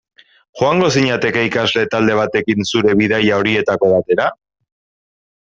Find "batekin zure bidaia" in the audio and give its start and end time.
2.21-3.39